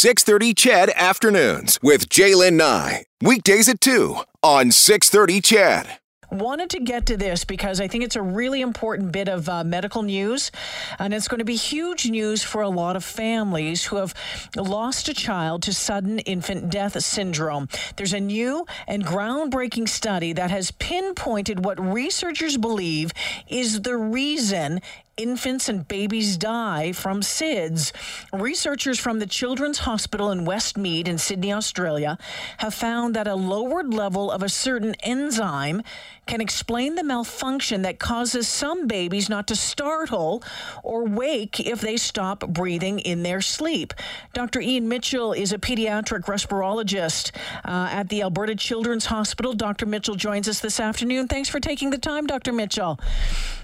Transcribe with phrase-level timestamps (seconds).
[0.00, 3.04] 630 CHED Afternoons with J'lyn Nye.
[3.20, 5.98] Weekdays at 2 on 630 CHED
[6.30, 9.64] wanted to get to this because I think it's a really important bit of uh,
[9.64, 10.50] medical news,
[10.98, 14.14] and it's going to be huge news for a lot of families who have
[14.56, 17.68] lost a child to sudden infant death syndrome.
[17.96, 23.12] There's a new and groundbreaking study that has pinpointed what researchers believe
[23.48, 24.80] is the reason
[25.16, 27.92] infants and babies die from SIDS.
[28.32, 32.18] Researchers from the Children's Hospital in Westmead in Sydney, Australia,
[32.58, 35.82] have found that a lowered level of a certain enzyme
[36.26, 40.42] can explain the malfunction that causes some babies not to startle
[40.82, 43.92] or wake if they stop breathing in their sleep.
[44.32, 44.60] Dr.
[44.60, 47.32] Ian Mitchell is a pediatric respirologist
[47.64, 49.52] uh, at the Alberta Children's Hospital.
[49.52, 49.86] Dr.
[49.86, 51.26] Mitchell joins us this afternoon.
[51.26, 52.52] Thanks for taking the time, Dr.
[52.52, 53.00] Mitchell.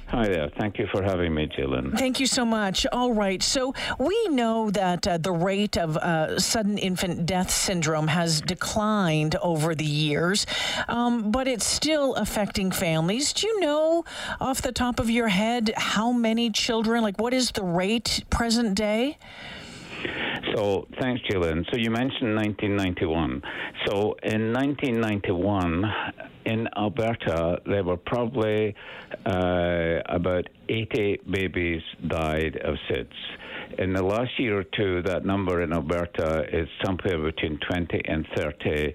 [0.08, 0.48] Hi there.
[0.56, 1.98] Thank you for having me, Jillian.
[1.98, 2.86] Thank you so much.
[2.92, 3.42] All right.
[3.42, 9.34] So we know that uh, the rate of uh, sudden infant death syndrome has declined
[9.42, 10.46] over the years,
[10.86, 13.32] um, but it's still affecting families.
[13.32, 14.04] Do you know
[14.40, 18.76] off the top of your head how many children, like what is the rate present
[18.76, 19.18] day?
[20.54, 21.64] So thanks, Jillian.
[21.72, 23.42] So you mentioned 1991.
[23.86, 25.84] So in 1991,
[26.46, 28.74] in Alberta, there were probably
[29.26, 33.08] uh, about 80 babies died of SIDS.
[33.78, 38.26] In the last year or two, that number in Alberta is somewhere between 20 and
[38.36, 38.94] 30,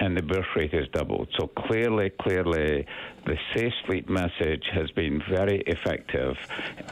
[0.00, 1.28] and the birth rate has doubled.
[1.38, 2.86] So clearly, clearly,
[3.24, 6.36] the safe sleep message has been very effective,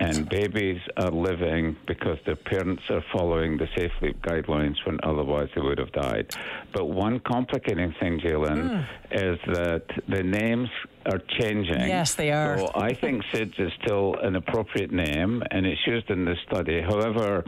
[0.00, 5.48] and babies are living because their parents are following the safe sleep guidelines when otherwise
[5.54, 6.34] they would have died.
[6.72, 8.86] But one complicating thing, J'lyn, mm.
[9.12, 10.68] is that the names
[11.06, 11.80] are changing.
[11.80, 12.58] Yes, they are.
[12.58, 16.80] So I think SIDS is still an appropriate name, and it's used in this study.
[16.80, 17.44] However,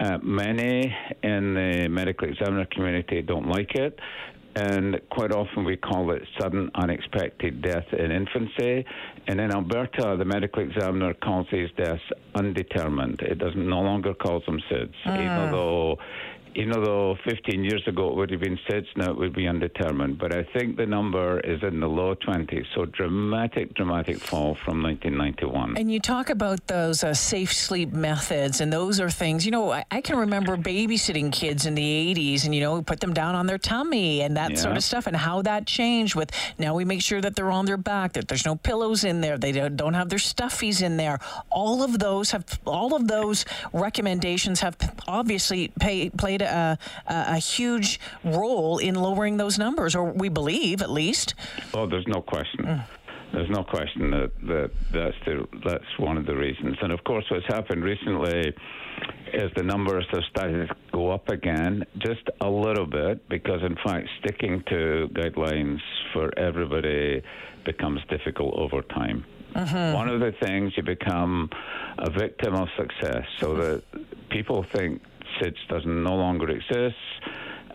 [0.00, 3.98] uh, many in the medical examiner community don't like it
[4.54, 8.84] and quite often we call it sudden unexpected death in infancy.
[9.26, 12.02] And in Alberta, the medical examiner calls these deaths
[12.34, 13.20] undetermined.
[13.22, 15.14] It doesn't no longer calls them SIDS, uh.
[15.14, 15.96] even ah.
[16.54, 19.46] Though know, though 15 years ago it would have been SIDS, now it would be
[19.46, 20.18] undetermined.
[20.18, 24.82] But I think the number is in the low 20s, so dramatic, dramatic fall from
[24.82, 25.76] 1991.
[25.76, 29.72] And you talk about those uh, safe sleep methods, and those are things, you know,
[29.72, 33.34] I, I, can remember babysitting kids in the 80s, and, you know, put them down
[33.34, 34.56] on their tummy and that yeah.
[34.56, 37.66] sort of stuff, and how that changed with now we make sure that they're on
[37.66, 41.18] their back, that there's no pillows in there, they don't have their stuffies in there.
[41.50, 44.76] All of those have, all of those recommendations have
[45.06, 50.82] obviously pay, played played a, a, huge role in lowering those numbers, or we believe
[50.82, 51.34] at least.
[51.74, 52.64] Oh, there's no question.
[52.64, 52.84] Mm.
[53.32, 56.76] There's no question that, that that's the, that's one of the reasons.
[56.82, 58.54] And of course, what's happened recently
[59.32, 63.76] is the numbers have started to go up again, just a little bit, because in
[63.76, 65.80] fact, sticking to guidelines
[66.12, 67.22] for everybody
[67.64, 69.24] becomes difficult over time.
[69.54, 69.94] Mm-hmm.
[69.94, 71.48] One of the things you become
[71.98, 73.82] a victim of success, so that
[74.30, 75.02] people think
[75.40, 76.96] SIDS doesn't no longer exist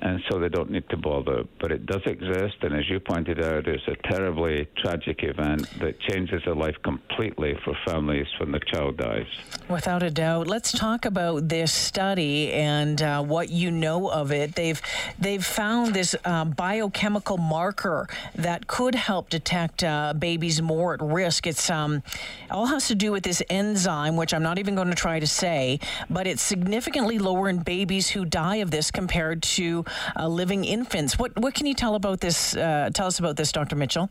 [0.02, 1.44] and so they don't need to bother.
[1.60, 6.00] But it does exist, and as you pointed out, it's a terribly tragic event that
[6.00, 9.26] changes a life completely for families when the child dies.
[9.70, 10.48] Without a doubt.
[10.48, 14.56] Let's talk about this study and uh, what you know of it.
[14.56, 14.82] They've
[15.20, 21.48] they've found this uh, biochemical marker that could help detect uh, babies more at risk.
[21.48, 22.04] It's um,
[22.52, 25.28] all has to do with this enzyme, which I'm not even going to try to
[25.28, 25.80] say,
[26.10, 29.86] but it's significantly lower in babies who die of this compared to
[30.16, 31.18] uh, living infants.
[31.18, 32.56] What what can you tell about this?
[32.56, 33.76] Uh, tell us about this, Dr.
[33.76, 34.10] Mitchell.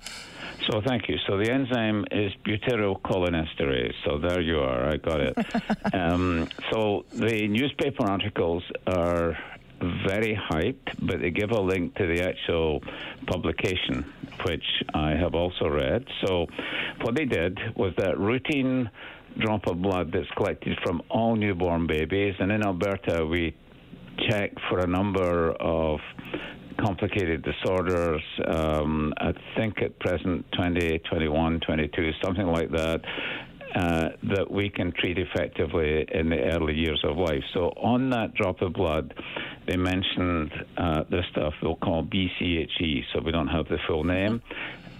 [0.70, 1.16] So thank you.
[1.26, 3.94] So the enzyme is butyrylcholinesterase.
[4.04, 4.90] So there you are.
[4.90, 5.36] I got it.
[5.94, 9.36] um, so the newspaper articles are
[9.80, 12.82] very hyped, but they give a link to the actual
[13.26, 14.04] publication,
[14.44, 16.06] which I have also read.
[16.24, 16.46] So
[17.02, 18.90] what they did was that routine
[19.38, 23.54] drop of blood that's collected from all newborn babies, and in Alberta we
[24.28, 26.00] checked for a number of
[26.78, 28.22] complicated disorders.
[28.46, 33.00] Um, I think at present 20, 21, 22, something like that.
[33.74, 37.42] Uh, that we can treat effectively in the early years of life.
[37.52, 39.12] So, on that drop of blood,
[39.66, 44.40] they mentioned uh, this stuff they'll call BCHE, so we don't have the full name.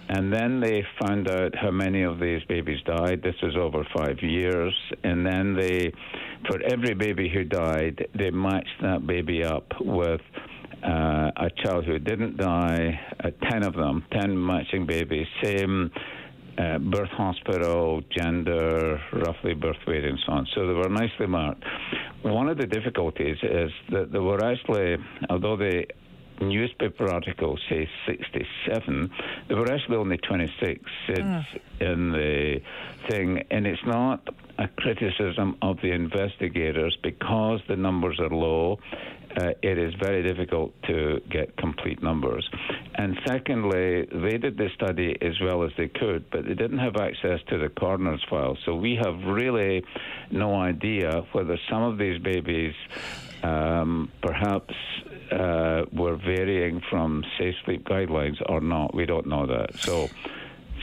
[0.09, 3.21] And then they found out how many of these babies died.
[3.21, 4.73] This was over five years.
[5.03, 5.91] And then they,
[6.47, 10.21] for every baby who died, they matched that baby up with
[10.83, 15.91] uh, a child who didn't die, uh, 10 of them, 10 matching babies, same
[16.57, 20.47] uh, birth hospital, gender, roughly birth weight, and so on.
[20.55, 21.63] So they were nicely marked.
[22.23, 24.97] One of the difficulties is that there were actually,
[25.29, 25.85] although the
[26.39, 29.11] newspaper article says 67,
[29.47, 31.45] there were actually only 26 SIDS mm.
[31.79, 32.61] in the
[33.09, 38.79] thing, and it's not a criticism of the investigators because the numbers are low
[39.37, 42.49] uh, it is very difficult to get complete numbers.
[42.95, 46.95] And secondly, they did the study as well as they could, but they didn't have
[46.95, 48.57] access to the coroner's file.
[48.65, 49.83] So we have really
[50.31, 52.73] no idea whether some of these babies
[53.43, 54.73] um, perhaps
[55.37, 58.93] uh, were varying from safe sleep guidelines or not.
[58.93, 59.75] We don't know that.
[59.77, 60.09] So,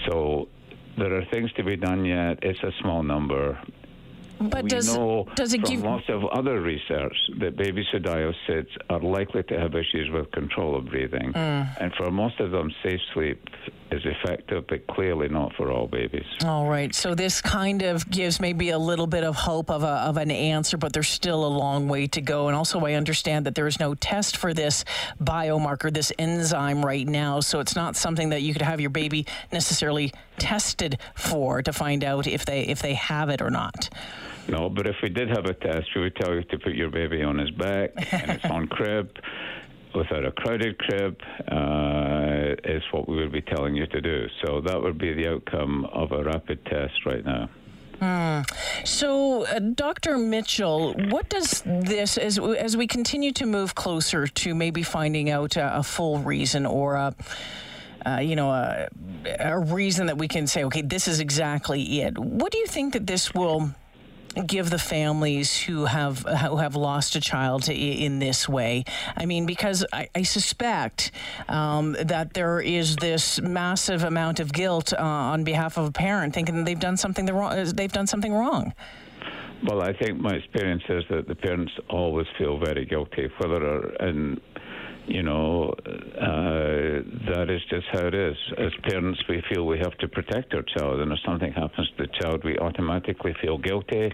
[0.07, 0.49] so
[0.97, 2.39] there are things to be done yet.
[2.43, 3.59] It's a small number.
[4.41, 5.83] But we does, know does it from give...
[5.83, 7.57] lots of other research that
[8.01, 8.35] die of
[8.91, 11.33] are likely to have issues with control of breathing.
[11.33, 11.77] Mm.
[11.81, 13.49] And for most of them, safe sleep
[13.95, 16.27] is effective, but clearly not for all babies.
[16.45, 16.95] All right.
[16.95, 20.31] So this kind of gives maybe a little bit of hope of, a, of an
[20.31, 22.49] answer, but there's still a long way to go.
[22.49, 24.85] And also, I understand that there is no test for this
[25.23, 27.41] biomarker, this enzyme right now.
[27.41, 32.03] So it's not something that you could have your baby necessarily tested for to find
[32.05, 33.89] out if they if they have it or not.
[34.49, 36.91] No, but if we did have a test, we would tell you to put your
[36.91, 39.11] baby on his back and it's on crib
[39.95, 41.21] without a crowded crib
[41.51, 42.34] uh,
[42.65, 44.27] is what we would be telling you to do.
[44.45, 47.49] So that would be the outcome of a rapid test right now.
[48.01, 48.45] Mm.
[48.87, 50.19] So, uh, Dr.
[50.19, 55.57] Mitchell, what does this, as, as we continue to move closer to maybe finding out
[55.57, 57.15] a, a full reason or a
[58.07, 58.87] uh, you know, a,
[59.41, 62.19] a, reason that we can say, okay, this is exactly it.
[62.19, 63.71] What do you think that this will
[64.47, 68.85] give the families who have who have lost a child in this way?
[69.17, 71.13] I mean, because I, I suspect
[71.49, 76.35] um, that there is this massive amount of guilt uh, on behalf of a parent,
[76.35, 77.65] thinking they've done something the wrong.
[77.75, 78.73] They've done something wrong.
[79.67, 84.39] Well, I think my experience is that the parents always feel very guilty, whether in
[85.07, 88.37] you know, uh, that is just how it is.
[88.59, 92.07] As parents, we feel we have to protect our child, and if something happens to
[92.07, 94.13] the child, we automatically feel guilty,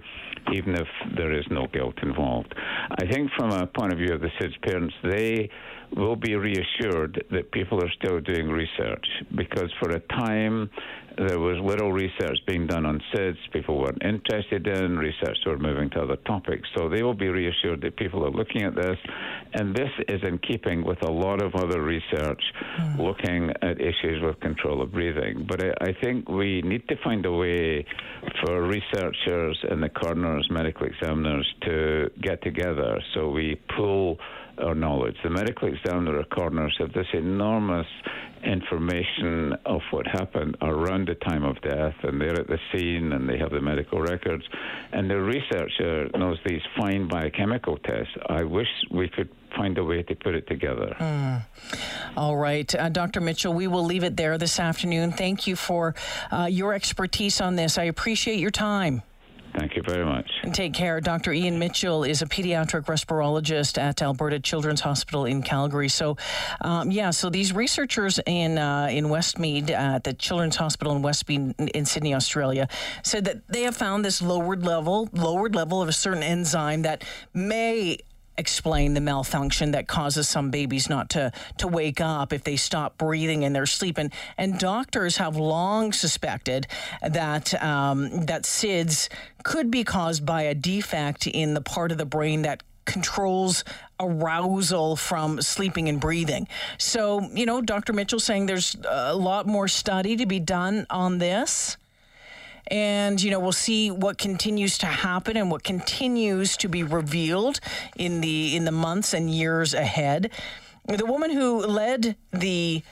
[0.52, 2.54] even if there is no guilt involved.
[2.90, 5.50] I think, from a point of view of the SIDS parents, they
[5.96, 9.06] will be reassured that people are still doing research
[9.36, 10.70] because for a time
[11.18, 13.36] there was little research being done on SIDS.
[13.52, 16.68] People weren't interested in research; were moving to other topics.
[16.76, 18.96] So they will be reassured that people are looking at this,
[19.54, 22.42] and this is in keeping with a lot of other research
[22.78, 22.98] mm.
[22.98, 25.46] looking at issues with control of breathing.
[25.48, 27.84] But I, I think we need to find a way
[28.42, 34.18] for researchers and the coroners, medical examiners, to get together so we pool
[34.60, 35.16] our knowledge.
[35.22, 37.86] The medical examiner or coroners have this enormous
[38.44, 43.28] information of what happened around the time of death, and they're at the scene and
[43.28, 44.44] they have the medical records.
[44.92, 48.12] And the researcher knows these fine biochemical tests.
[48.28, 50.94] I wish we could find a way to put it together.
[50.98, 51.44] Mm.
[52.16, 52.72] All right.
[52.74, 53.20] Uh, Dr.
[53.20, 55.12] Mitchell, we will leave it there this afternoon.
[55.12, 55.94] Thank you for
[56.30, 57.76] uh, your expertise on this.
[57.78, 59.02] I appreciate your time.
[59.58, 60.30] Thank you very much.
[60.52, 61.00] Take care.
[61.00, 61.32] Dr.
[61.32, 65.88] Ian Mitchell is a pediatric respirologist at Alberta Children's Hospital in Calgary.
[65.88, 66.16] So,
[66.60, 71.70] um, yeah, so these researchers in uh, in Westmead at the Children's Hospital in Westmead
[71.70, 72.68] in Sydney, Australia,
[73.02, 77.04] said that they have found this lowered level, lowered level of a certain enzyme that
[77.34, 77.98] may
[78.36, 82.96] explain the malfunction that causes some babies not to, to wake up if they stop
[82.98, 83.98] breathing in their sleep.
[83.98, 86.66] And, and doctors have long suspected
[87.06, 89.08] that, um, that SIDS
[89.42, 93.62] could be caused by a defect in the part of the brain that controls
[94.00, 96.48] arousal from sleeping and breathing.
[96.78, 97.92] So, you know, Dr.
[97.92, 101.76] Mitchell saying there's a lot more study to be done on this
[102.70, 107.60] and you know we'll see what continues to happen and what continues to be revealed
[107.96, 110.30] in the in the months and years ahead.
[110.86, 112.82] The woman who led the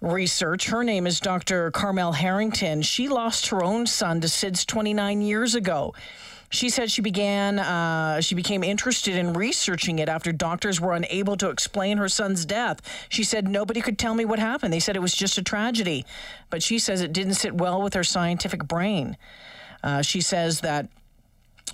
[0.00, 0.68] research.
[0.68, 1.70] Her name is Dr.
[1.70, 2.82] Carmel Harrington.
[2.82, 5.94] She lost her own son to SIDS 29 years ago.
[6.50, 11.36] She said she began, uh, she became interested in researching it after doctors were unable
[11.36, 12.80] to explain her son's death.
[13.08, 14.72] She said nobody could tell me what happened.
[14.72, 16.06] They said it was just a tragedy.
[16.48, 19.16] But she says it didn't sit well with her scientific brain.
[19.82, 20.88] Uh, she says that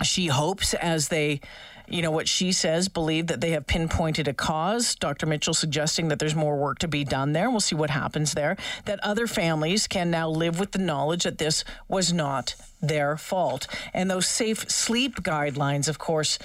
[0.02, 1.40] she hopes as they
[1.88, 4.95] you know, what she says, believe that they have pinpointed a cause.
[4.95, 5.26] Dr.
[5.26, 7.50] Mitchell suggesting that there's more work to be done there.
[7.50, 8.57] We'll see what happens there.
[8.87, 13.67] That other families can now live with the knowledge that this was not their fault.
[13.93, 16.38] And those safe sleep guidelines, of course,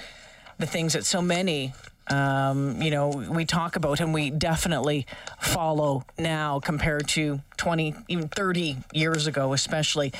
[0.57, 1.73] the things that so many
[2.09, 5.05] um, you know, we talk about and we definitely
[5.39, 10.11] follow now compared to 20, even 30 years ago, especially.